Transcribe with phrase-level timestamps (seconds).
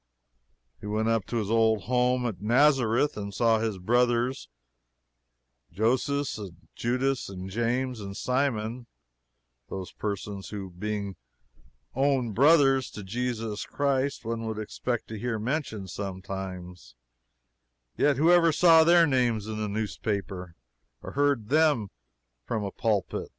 [0.79, 4.49] He went up to his old home at Nazareth, and saw his brothers
[5.71, 8.87] Joses, and Judas, and James, and Simon
[9.69, 11.17] those persons who, being
[11.93, 16.95] own brothers to Jesus Christ, one would expect to hear mentioned sometimes,
[17.95, 20.55] yet who ever saw their names in a newspaper
[21.03, 21.89] or heard them
[22.47, 23.29] from a pulpit?